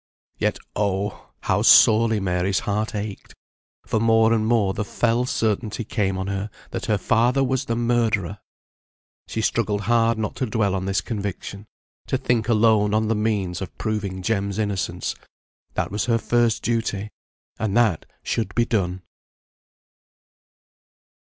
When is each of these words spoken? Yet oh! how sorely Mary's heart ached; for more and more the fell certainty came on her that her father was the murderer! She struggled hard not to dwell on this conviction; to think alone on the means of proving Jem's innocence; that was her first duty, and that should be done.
Yet 0.39 0.57
oh! 0.75 1.29
how 1.41 1.61
sorely 1.61 2.19
Mary's 2.19 2.61
heart 2.61 2.95
ached; 2.95 3.35
for 3.85 3.99
more 3.99 4.33
and 4.33 4.47
more 4.47 4.73
the 4.73 4.83
fell 4.83 5.27
certainty 5.27 5.83
came 5.83 6.17
on 6.17 6.25
her 6.25 6.49
that 6.71 6.87
her 6.87 6.97
father 6.97 7.43
was 7.43 7.65
the 7.65 7.75
murderer! 7.75 8.39
She 9.27 9.41
struggled 9.41 9.81
hard 9.81 10.17
not 10.17 10.35
to 10.37 10.47
dwell 10.47 10.73
on 10.73 10.85
this 10.85 11.01
conviction; 11.01 11.67
to 12.07 12.17
think 12.17 12.49
alone 12.49 12.95
on 12.95 13.09
the 13.09 13.15
means 13.15 13.61
of 13.61 13.77
proving 13.77 14.23
Jem's 14.23 14.57
innocence; 14.57 15.13
that 15.75 15.91
was 15.91 16.05
her 16.05 16.17
first 16.17 16.63
duty, 16.63 17.11
and 17.59 17.77
that 17.77 18.07
should 18.23 18.55
be 18.55 18.65
done. 18.65 19.03